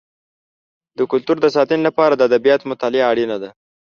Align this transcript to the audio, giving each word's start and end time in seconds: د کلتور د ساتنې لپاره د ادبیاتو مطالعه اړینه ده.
د 0.97 0.99
کلتور 1.11 1.37
د 1.41 1.47
ساتنې 1.55 1.83
لپاره 1.87 2.13
د 2.15 2.21
ادبیاتو 2.29 2.69
مطالعه 2.71 3.09
اړینه 3.11 3.37
ده. 3.43 3.49